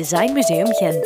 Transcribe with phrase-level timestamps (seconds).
[0.00, 1.04] Design Museum Gent.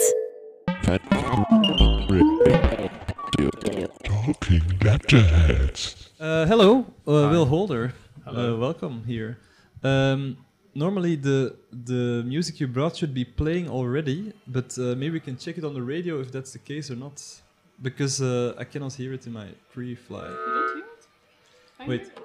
[4.04, 6.10] Talking Letterheads.
[6.20, 7.92] Uh, hello, uh, Will Holder.
[8.24, 8.54] Hello.
[8.54, 9.38] Uh, welcome here.
[9.82, 10.36] Um,
[10.76, 15.36] normally the the music you brought should be playing already, but uh, maybe we can
[15.38, 17.20] check it on the radio if that's the case or not,
[17.82, 20.28] because uh, I cannot hear it in my pre-fly.
[20.28, 21.06] You don't hear it?
[21.80, 22.02] I Wait.
[22.02, 22.23] hear it.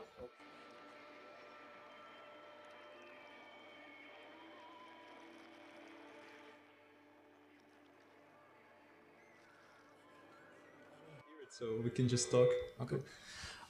[11.58, 12.48] So we can just talk.
[12.82, 12.98] Okay.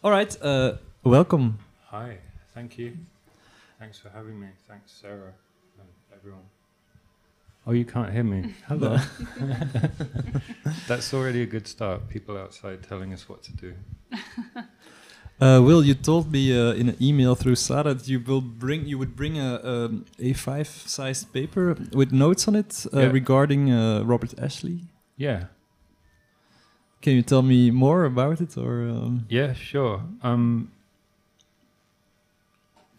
[0.03, 0.35] All right.
[0.41, 1.57] Uh, welcome.
[1.87, 2.17] Hi,
[2.53, 2.97] thank you.
[3.79, 4.47] Thanks for having me.
[4.67, 5.33] Thanks, Sarah
[5.79, 6.43] and everyone.
[7.65, 8.53] Oh, you can't hear me.
[8.67, 8.97] Hello.
[10.87, 12.09] That's already a good start.
[12.09, 13.73] People outside telling us what to do.
[15.41, 18.85] Uh, Will, you told me uh, in an email through Sarah that you will bring
[18.85, 23.05] you would bring a um, A5 sized paper with notes on it uh, Yeah.
[23.11, 24.81] regarding uh, Robert Ashley.
[25.15, 25.45] Yeah,
[27.01, 30.03] Can you tell me more about it, or um, yeah, sure.
[30.21, 30.71] Um,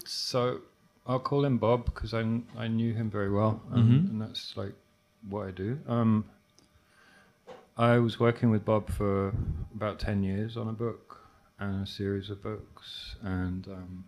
[0.05, 0.61] so
[1.05, 2.21] I'll call him Bob because I,
[2.57, 4.09] I knew him very well, um, Mhm.
[4.09, 4.73] and that's like
[5.29, 5.79] what I do.
[5.87, 6.25] Um,
[7.77, 9.33] I was working with Bob for
[9.75, 11.17] about 10 years on a book
[11.59, 14.03] and a series of books, and um,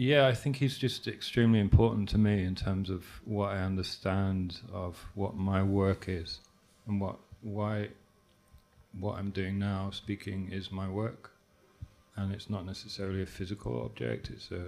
[0.00, 4.58] yeah, I think he's just extremely important to me in terms of what I understand
[4.72, 6.40] of what my work is
[6.86, 7.88] and what why
[8.98, 11.32] what I'm doing now, speaking, is my work,
[12.16, 14.64] and it's not necessarily a physical object; it's a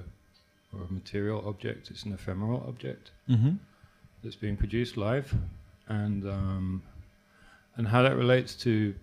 [0.75, 1.91] or a material object.
[1.91, 3.59] It's an ephemeral object Mhm.
[4.23, 5.35] that's being produced live,
[5.89, 6.83] and um,
[7.77, 8.95] and how that relates to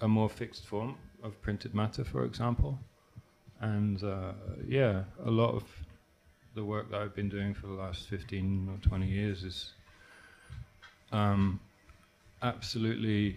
[0.00, 2.80] a more fixed form of printed matter, for example,
[3.60, 4.32] and uh,
[4.66, 5.64] yeah, a lot of
[6.54, 9.72] the work that I've been doing for the last fifteen or twenty years is
[11.12, 11.60] um,
[12.42, 13.36] absolutely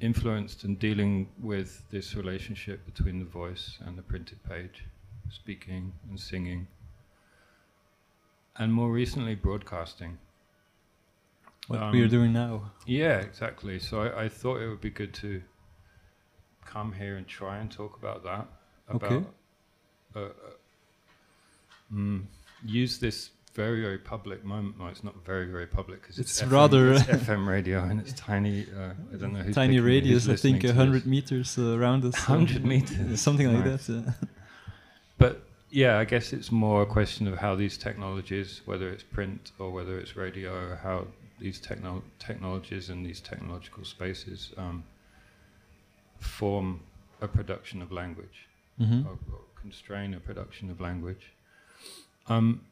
[0.00, 4.84] influenced and dealing with this relationship between the voice and the printed page,
[5.30, 6.66] speaking and singing,
[8.56, 10.18] and more recently broadcasting.
[11.68, 12.72] what we are Um, doing now?
[12.86, 13.78] Yeah, exactly.
[13.78, 15.42] So I, I thought it would be good to
[16.64, 18.46] come here and try and talk about that.
[18.88, 19.26] About Okay.
[20.16, 20.30] uh, uh,
[21.92, 22.22] mm,
[22.64, 24.78] use this very very public moment.
[24.78, 28.00] No, it's not very very public because it's, It's FM, rather- it's FM radio and
[28.00, 28.66] it's tiny.
[28.76, 32.14] Uh, I don't know who's Tiny radius, I think, a hundred meters uh, around us.
[32.28, 33.20] 100 meters.
[33.20, 33.86] something like Nice.
[33.86, 34.06] that.
[34.08, 34.12] uh.
[35.18, 39.52] But yeah, I guess it's more a question of how these technologies, whether it's print
[39.58, 41.06] or whether it's radio, how
[41.38, 44.84] these techno- technologies and these technological spaces um,
[46.24, 46.80] form
[47.20, 48.48] a production of language
[48.80, 49.06] Mhm.
[49.06, 51.32] or, or constrain a production of language.
[52.26, 52.66] Um,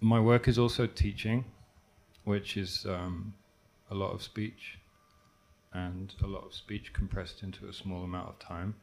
[0.00, 1.44] my work is also teaching,
[2.24, 3.34] which is um,
[3.90, 4.78] a lot of speech
[5.72, 8.74] and a lot of speech compressed into a small amount of time,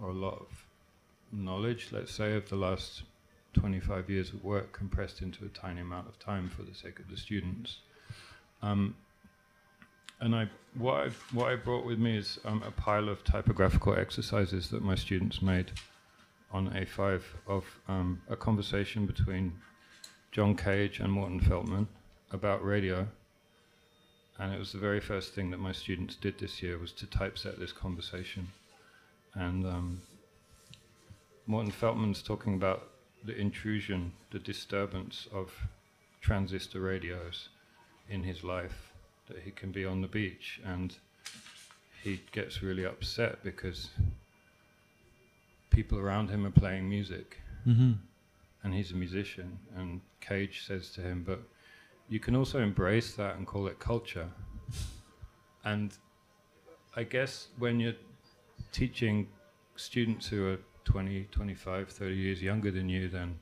[0.00, 0.66] or a lot of
[1.32, 3.02] knowledge, let's say, of the last
[3.54, 7.08] 25 years of work compressed into a tiny amount of time for the sake of
[7.08, 7.78] the students.
[8.62, 8.96] Um,
[10.20, 13.94] and I, what, I, what I brought with me is um, a pile of typographical
[13.94, 15.72] exercises that my students made
[16.50, 19.52] on A5 of um, a conversation between
[20.32, 21.88] John Cage and Morton Feldman
[22.32, 23.06] about radio.
[24.38, 27.06] And it was the very first thing that my students did this year was to
[27.06, 28.48] typeset this conversation.
[29.34, 30.02] And um,
[31.46, 32.88] Morton Feldman's talking about
[33.24, 35.52] the intrusion, the disturbance of
[36.20, 37.48] transistor radios
[38.08, 38.87] in his life,
[39.28, 40.96] that he can be on the beach and
[42.02, 43.90] he gets really upset because
[45.70, 47.98] people around him are playing music Mhm.
[48.62, 49.58] and he's a musician.
[49.76, 51.40] And Cage says to him, But
[52.08, 54.30] you can also embrace that and call it culture.
[55.64, 55.96] And
[56.96, 57.96] I guess when you're
[58.72, 59.28] teaching
[59.76, 63.38] students who are 20, 25, 30 years younger than you, then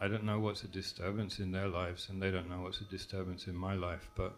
[0.00, 2.84] I don't know what's a disturbance in their lives, and they don't know what's a
[2.84, 4.10] disturbance in my life.
[4.14, 4.36] But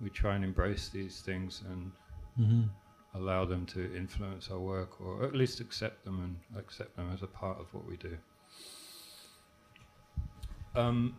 [0.00, 1.92] we try and embrace these things and
[2.38, 2.68] Mhm.
[3.14, 7.22] allow them to influence our work, or at least accept them and accept them as
[7.22, 8.16] a part of what we do.
[10.76, 11.16] Um,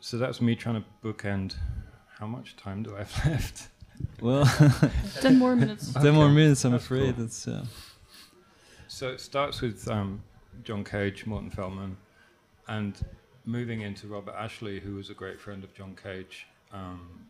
[0.00, 1.56] so that's me trying to bookend.
[2.18, 3.68] How much time do I have left?
[4.20, 4.44] Well,
[5.20, 5.92] Ten more minutes.
[6.02, 7.14] ten more minutes, I'm that's afraid.
[7.16, 7.24] cool.
[7.24, 7.64] It's uh,
[8.88, 10.22] So it starts with um,
[10.64, 11.96] John Cage, Morton Feldman,
[12.66, 12.94] and
[13.44, 16.46] moving into Robert Ashley, who was a great friend of John Cage.
[16.72, 17.26] Um,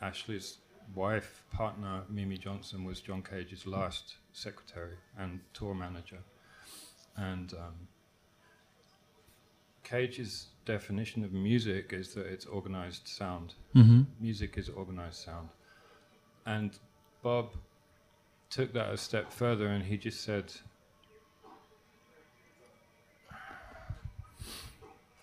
[0.00, 0.58] Ashley's
[0.94, 6.18] wife, partner, Mimi Johnson, was John Cage's last secretary and tour manager.
[7.16, 7.88] And um,
[9.84, 13.54] Cage's definition of music is that it's organized sound.
[13.74, 14.02] Mm-hmm.
[14.20, 15.48] Music is organized sound.
[16.46, 16.78] And
[17.22, 17.50] Bob
[18.48, 20.52] took that a step further and he just said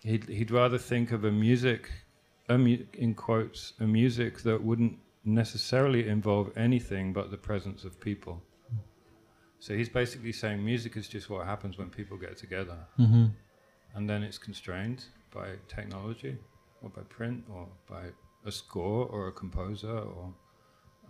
[0.04, 1.90] he'd, he'd rather think of a music,
[2.50, 8.00] a mu- in quotes, a music that wouldn't necessarily involve anything but the presence of
[8.00, 8.42] people.
[9.60, 13.26] So he's basically saying music is just what happens when people get together Mm-hmm.
[13.96, 16.38] and then it's constrained by technology
[16.82, 18.04] or by print or by
[18.46, 20.34] a score or a composer or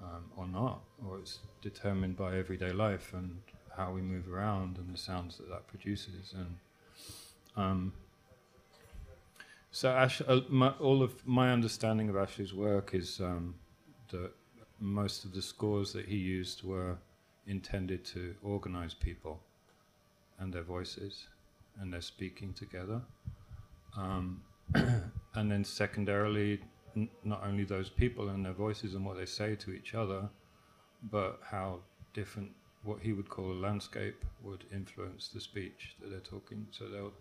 [0.01, 3.37] um, or not or it's determined by everyday life and
[3.75, 6.55] how we move around and the sounds that that produces and
[7.57, 7.93] um,
[9.77, 13.53] so Ash, uh, my, all of my understanding of Ashley's work is um,
[14.09, 14.31] that
[14.79, 16.97] most of the scores that he used were
[17.45, 19.39] intended to organize people
[20.39, 21.27] and their voices
[21.79, 23.03] and they're speaking together.
[23.95, 24.41] Um,
[24.73, 26.59] and then secondarily,
[26.95, 30.27] n- not only those people and their voices and what they say to each other,
[31.11, 31.81] but how
[32.15, 32.49] different
[32.81, 36.65] what he would call a landscape would influence the speech that they're talking.
[36.71, 37.13] So they'll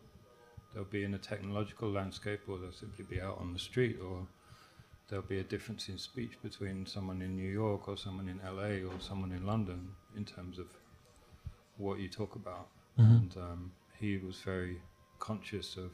[0.75, 4.27] they'll be in a technological landscape, or they'll simply be out on the street, or
[5.09, 8.89] there'll be a difference in speech between someone in New York or someone in LA
[8.89, 10.67] or someone in London in terms of
[11.77, 12.69] what you talk about
[12.99, 13.15] Mm-hmm.
[13.15, 14.81] and um, he was very
[15.19, 15.93] conscious of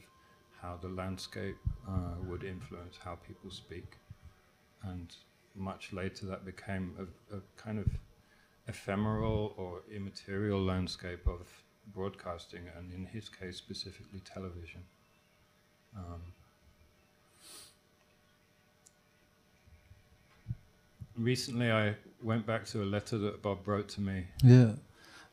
[0.61, 3.97] how the landscape uh, would influence how people speak.
[4.83, 5.13] And
[5.55, 7.87] much later, that became a, a kind of
[8.67, 11.47] ephemeral or immaterial landscape of
[11.93, 14.81] broadcasting, and in his case, specifically television.
[15.95, 16.21] Um,
[21.17, 24.75] recently, I went back to a letter that Bob wrote to me Yeah.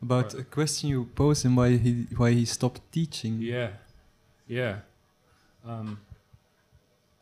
[0.03, 0.43] About Right.
[0.43, 3.39] a question you posed him why he why he stopped teaching.
[3.39, 3.73] Yeah,
[4.47, 4.81] yeah,
[5.63, 6.01] um,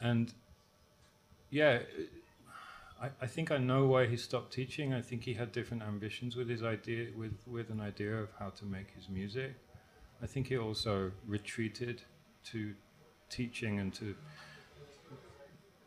[0.00, 0.32] and
[1.50, 1.80] yeah,
[3.00, 4.92] I, I think I know why he stopped teaching.
[4.92, 8.50] I think he had different ambitions with his idea, with with an idea of how
[8.50, 9.54] to make his music.
[10.22, 12.02] I think he also retreated
[12.46, 12.74] to
[13.30, 14.14] teaching and to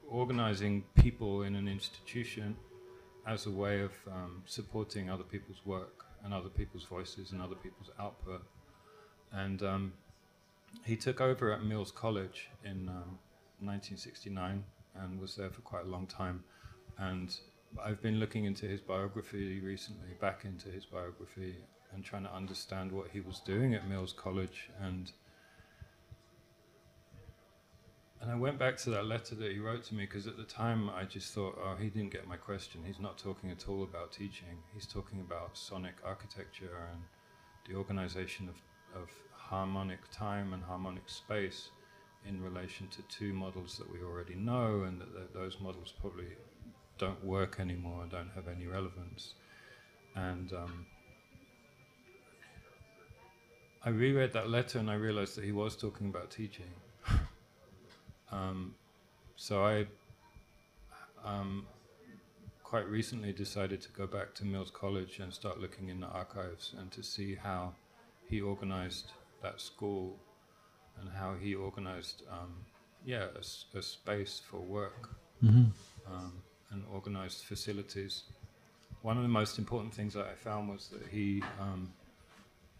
[0.09, 2.55] organizing people in an institution
[3.27, 7.55] as a way of um, supporting other people's work and other people's voices and other
[7.55, 8.43] people's output.
[9.31, 9.93] And um,
[10.85, 13.19] he took over at Mills College in um,
[13.59, 14.63] 1969
[14.95, 16.43] and was there for quite a long time.
[17.01, 17.35] And
[17.83, 21.55] I've been looking into his biography recently, back into his biography,
[21.93, 24.69] and trying to understand what he was doing at Mills College.
[24.79, 25.11] And
[28.21, 30.43] and I went back to that letter that he wrote to me because at the
[30.43, 32.81] time I just thought, oh, he didn't get my question.
[32.85, 34.61] He's not talking at all about teaching.
[34.75, 37.01] He's talking about sonic architecture and
[37.67, 41.69] the organization of, of harmonic time and harmonic space
[42.27, 46.27] in relation to two models that we already know, and that, that those models probably
[47.01, 49.33] don't work anymore, don't have any relevance.
[50.15, 50.85] And um,
[53.83, 56.71] I reread that letter and I realized that he was talking about teaching.
[58.31, 58.75] um,
[59.35, 59.87] so I
[61.25, 61.65] um,
[62.63, 66.75] quite recently decided to go back to Mills College and start looking in the archives
[66.77, 67.73] and to see how
[68.29, 69.11] he organized
[69.41, 70.19] that school
[70.99, 72.53] and how he organized, um,
[73.03, 75.09] yeah, a, a space for work
[75.43, 75.69] Mm-hmm.
[77.11, 78.23] Organized facilities.
[79.01, 81.91] One of the most important things that I found was that he um,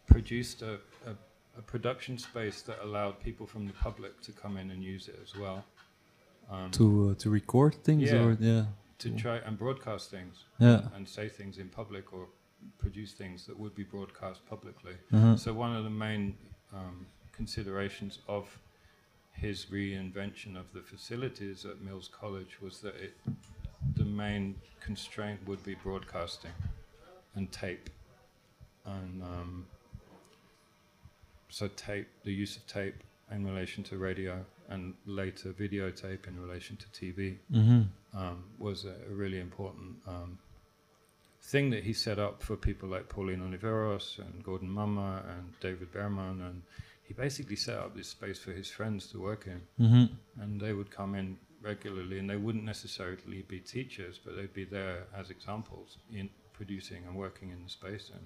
[0.06, 0.74] produced a,
[1.06, 1.16] a,
[1.58, 5.20] a production space that allowed people from the public to come in and use it
[5.24, 5.64] as well.
[6.52, 8.24] Um, To uh, to record things Yeah.
[8.26, 8.66] or yeah.
[9.00, 10.82] to try and broadcast things Yeah.
[10.96, 12.28] and say things in public or
[12.78, 14.96] produce things that would be broadcast publicly.
[15.12, 15.36] Uh-huh.
[15.38, 16.36] So one of the main
[16.74, 17.06] um,
[17.38, 18.46] considerations of
[19.34, 23.14] his reinvention of the facilities at Mills College was that it,
[24.12, 26.52] main constraint would be broadcasting
[27.36, 27.90] and tape,
[28.86, 29.66] and um,
[31.50, 32.96] so tape, the use of tape
[33.32, 37.82] in relation to radio, and later videotape in relation to TV Mm-hmm.
[38.18, 40.40] um, was a, really important um,
[41.42, 45.92] thing that he set up for people like Pauline Oliveros and Gordon Mumma and David
[45.92, 46.42] Behrman.
[46.42, 46.62] And
[47.04, 49.62] he basically set up this space for his friends to work in.
[49.86, 50.42] Mm-hmm.
[50.42, 54.66] And they would come in regularly, and they wouldn't necessarily be teachers, but they'd be
[54.66, 58.10] there as examples in producing and working in the space.
[58.14, 58.22] And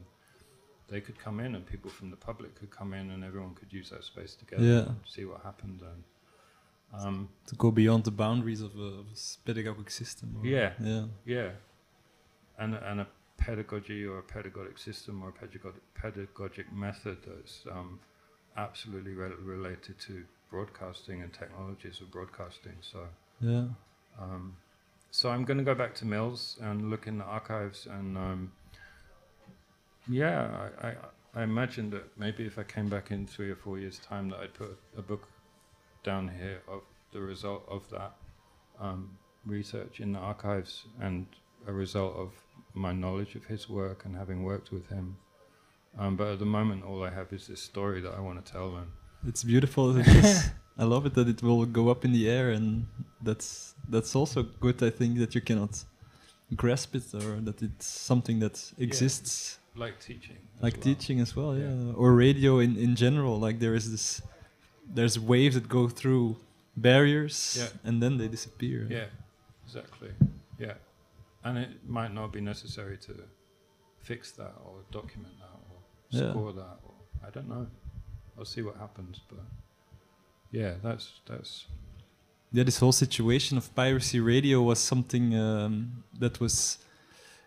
[0.88, 3.72] they could come in, and people from the public could come in, and everyone could
[3.74, 4.80] use that space together Yeah.
[4.90, 5.82] and see what happened.
[5.82, 6.04] And
[7.02, 10.38] um, To go beyond the boundaries of a, of a pedagogic system.
[10.40, 10.74] or- Yeah.
[10.82, 11.06] Yeah.
[11.26, 11.52] Yeah,
[12.58, 18.00] and and a pedagogy or a pedagogic system or a pedagogic pedagogic method that's um,
[18.56, 22.78] absolutely re- related to broadcasting and technologies of broadcasting.
[22.82, 23.00] So,
[23.40, 23.66] Yeah.
[24.20, 24.56] um,
[25.12, 28.52] so I'm going to go back to Mills and look in the archives, and um,
[30.10, 30.96] yeah, I, I,
[31.36, 34.40] I imagine that maybe if I came back in three or four years' time, that
[34.40, 35.28] I'd put a book
[36.04, 38.14] down here of the result of that
[38.80, 41.26] um, research in the archives and
[41.68, 42.34] a result of
[42.74, 45.18] my knowledge of his work and having worked with him.
[45.98, 48.52] Um, but at the moment, all I have is this story that I want to
[48.52, 48.88] tell, and
[49.26, 49.94] It's beautiful.
[50.78, 52.86] I love it that it will go up in the air, and
[53.22, 54.82] that's that's also good.
[54.84, 55.84] I think that you cannot
[56.56, 60.84] grasp it, or that it's something that exists, like teaching, as like well.
[60.84, 61.74] teaching as well, yeah.
[61.74, 61.94] Yeah.
[62.02, 63.40] or radio in in general.
[63.40, 64.22] Like there is this,
[64.96, 66.36] there's waves that go through
[66.76, 67.70] barriers, Yeah.
[67.90, 68.86] and then they disappear.
[68.90, 69.08] Yeah,
[69.66, 70.12] exactly.
[70.60, 70.74] Yeah,
[71.44, 73.14] and it might not be necessary to
[74.00, 75.78] fix that or document that or
[76.10, 76.32] Yeah.
[76.32, 76.94] score that or
[77.28, 77.66] I don't know.
[78.38, 79.40] I'll see what happens, but
[80.56, 81.66] yeah, that's that's
[82.56, 86.78] yeah, this whole situation of piracy radio was something um, that was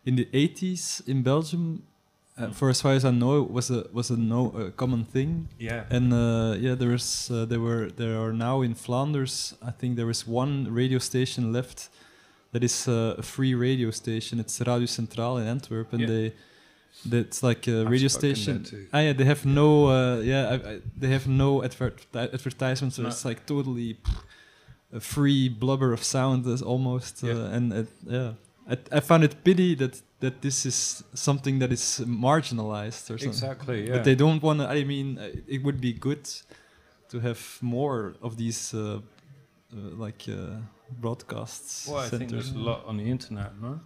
[0.05, 1.83] in the 80s in Belgium.
[2.41, 5.05] Uh, for as far as I know, it was a was a no a common
[5.05, 5.49] thing.
[5.59, 9.55] yeah And uh, yeah, there is uh, there were there are now in Flanders.
[9.69, 11.89] I think there is one radio station left
[12.53, 14.41] that is uh, a free radio station.
[14.41, 16.09] It's Radio Centraal in Antwerp, and Yeah.
[16.09, 16.33] they
[17.07, 18.65] that's like a I've radio station.
[18.93, 22.97] Ah, yeah, they have no uh, yeah, I, I, they have no advert advertisements.
[22.97, 23.09] So No.
[23.09, 24.23] it's like totally pff,
[24.93, 27.23] a free blubber of sound, is almost.
[27.23, 27.55] Uh, Yeah.
[27.57, 28.33] And it, yeah,
[28.69, 33.29] I, I found it pity that that this is something that is marginalized or something.
[33.29, 33.93] exactly yeah.
[33.97, 34.67] But they don't want to.
[34.69, 36.29] I mean, uh, it would be good
[37.11, 40.57] to have more of these, uh, uh, like uh,
[41.01, 41.87] broadcasts.
[41.89, 43.81] well, I think there's a lot on the internet, no?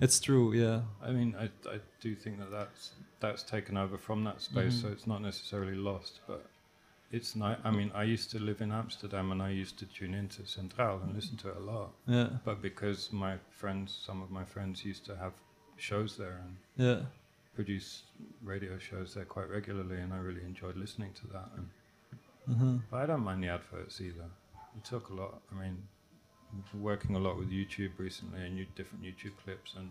[0.00, 0.82] It's true, yeah.
[1.02, 4.82] I mean, I I do think that that's that's taken over from that space, Mhm.
[4.82, 6.44] so it's not necessarily lost, but.
[7.10, 7.56] It's nice.
[7.64, 11.02] I mean, I used to live in Amsterdam, and I used to tune into Centraal
[11.02, 11.94] and listen to it a lot.
[12.06, 15.32] Yeah, But because my friends, some of my friends used to have
[15.78, 17.06] shows there and yeah,
[17.54, 18.02] produce
[18.42, 21.48] radio shows there quite regularly, and I really enjoyed listening to that.
[21.56, 21.68] And
[22.50, 22.78] uh-huh.
[22.90, 24.28] but I don't mind the adverts either.
[24.74, 25.40] We talk a lot.
[25.50, 25.88] I mean,
[26.74, 29.74] working a lot with YouTube recently and different YouTube clips.
[29.76, 29.90] And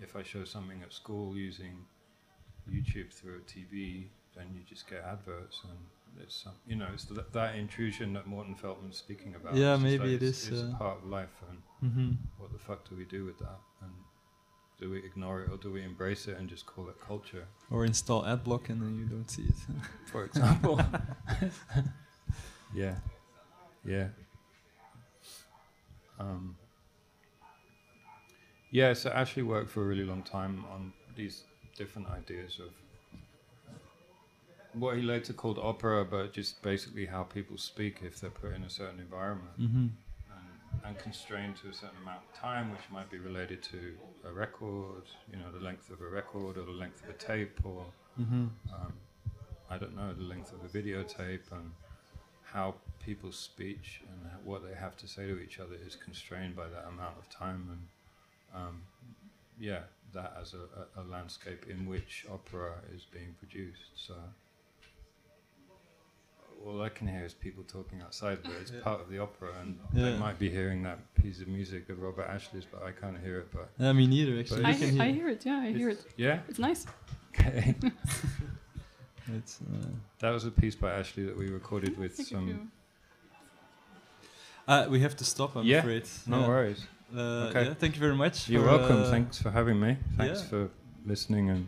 [0.00, 1.84] if I show something at school using
[2.70, 4.06] YouTube through a TV,
[4.36, 5.78] then you just get adverts and.
[6.22, 9.56] It's some, you know, it's th- that intrusion that Morton Feldman's speaking about.
[9.56, 11.58] Yeah, maybe it it's, is, It's uh, part of life, and
[11.92, 13.58] hmm what the fuck do we do with that?
[13.82, 13.90] And
[14.80, 17.84] do we ignore it or do we embrace it and just call it culture, Or
[17.84, 19.54] install ad AdBlock and then you don't see it.
[20.06, 20.80] for example?
[22.74, 22.96] yeah,
[23.84, 24.08] yeah.
[26.18, 26.56] Um,
[28.70, 31.42] yeah, so Ashley worked for a really long time on these
[31.76, 32.70] different ideas of
[34.72, 38.64] what he later called opera, but just basically how people speak if they're put in
[38.64, 39.54] a certain environment.
[39.56, 39.86] Hmm
[40.30, 43.94] and, and constrained to a certain amount of time, which might be related to
[44.26, 47.58] a record, you know, the length of a record or the length of a tape,
[47.64, 47.84] or
[48.16, 48.92] hmm um,
[49.70, 51.72] I don't know, the length of a videotape, and
[52.54, 56.68] how people's speech and what they have to say to each other is constrained by
[56.68, 58.82] that amount of time, and um,
[59.58, 59.80] yeah,
[60.14, 63.90] that as a, a, a landscape in which opera is being produced.
[63.96, 64.14] So.
[66.64, 68.80] All I can hear is people talking outside, but it's Yeah.
[68.80, 70.12] part of the opera, and Yeah.
[70.12, 73.40] they might be hearing that piece of music of Robert Ashley's, but I can't hear
[73.40, 73.48] it.
[73.52, 74.64] But Yeah, me neither, actually.
[74.64, 75.14] I, You can hear, I hear.
[75.14, 75.44] hear it.
[75.44, 76.06] Yeah, I hear it.
[76.16, 76.86] yeah, It's nice.
[77.34, 77.74] okay.
[79.38, 79.86] It's, uh,
[80.20, 82.48] that was a piece by Ashley that we recorded with Thank some.
[82.48, 82.58] you.
[84.68, 86.04] uh, we have to stop, I'm Yeah, afraid.
[86.26, 86.48] No yeah.
[86.48, 86.86] worries.
[87.14, 87.64] Uh, Okay.
[87.66, 88.48] yeah, thank you very much.
[88.48, 89.02] You're for, welcome.
[89.02, 89.96] uh, Thanks for having me.
[90.16, 90.48] Thanks yeah.
[90.48, 90.70] for
[91.06, 91.66] listening, and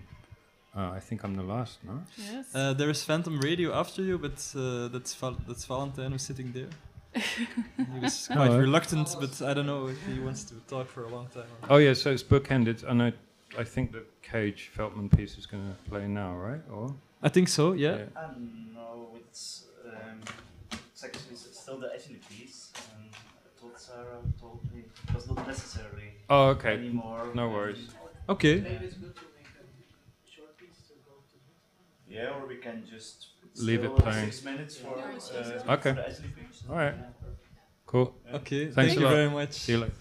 [0.77, 1.79] uh, I think I'm the last.
[1.85, 2.03] No.
[2.17, 2.47] Yes.
[2.55, 6.53] Uh, there is Phantom Radio after you, but uh, that's Val- that's Valentine who's sitting
[6.53, 6.69] there.
[7.95, 11.05] he was quite uh, reluctant, but I don't know if he wants to talk for
[11.05, 11.49] a long time.
[11.63, 13.13] or- Oh yeah, so it's bookended, and I,
[13.59, 16.61] I think the Cage Feldman piece is going to play now, right?
[16.71, 16.95] Or
[17.27, 17.73] I think so.
[17.73, 17.91] Yeah.
[17.91, 18.29] Uh,
[18.75, 20.21] no, it's, um,
[20.93, 22.61] it's actually s- still the Ashley piece.
[22.77, 23.11] And
[23.47, 26.75] I told Sarah told me it was not necessary Oh, okay.
[26.75, 27.23] anymore.
[27.35, 27.83] No worries.
[28.29, 28.55] Okay.
[32.09, 34.31] Yeah, or we can just Leave it still playing.
[34.31, 35.93] Six minutes for, Yeah, uh, it's just- for Okay.
[35.93, 36.63] the Ashley piece.
[36.71, 36.95] All right.
[36.95, 37.31] Yeah.
[37.87, 38.09] Cool.
[38.35, 38.63] Okay.
[38.71, 39.13] Thanks Thank a you lot.
[39.15, 39.53] very much.
[39.53, 39.95] See you later.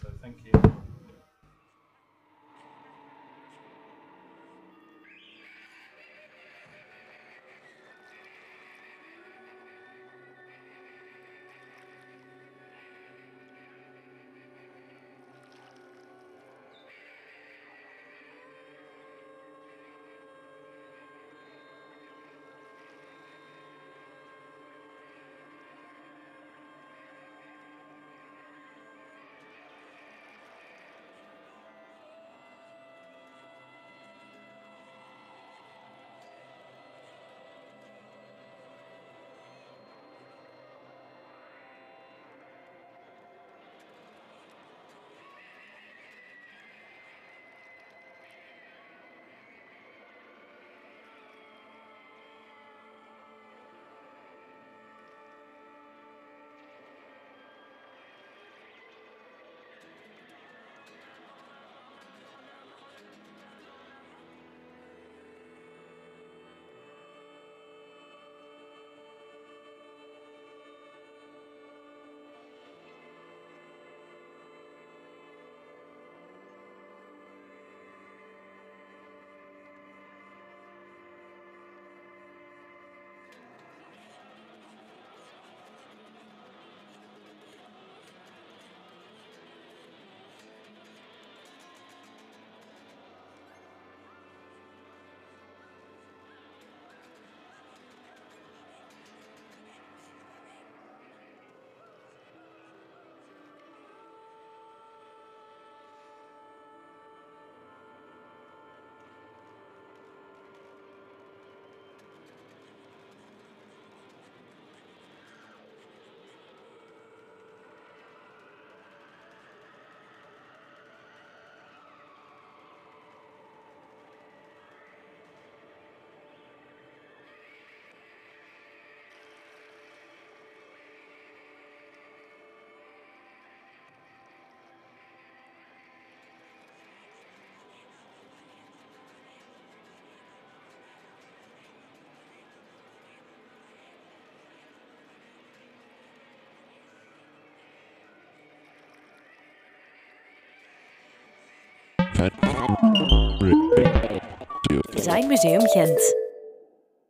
[154.96, 156.25] Designmuseum Gent.